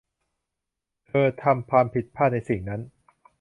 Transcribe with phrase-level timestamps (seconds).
[1.07, 2.81] เธอทำความผิดพลาดในสิ่งนั่น